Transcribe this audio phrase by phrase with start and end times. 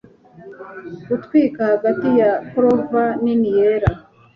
[1.07, 3.89] gutwika hagati ya clover nini yera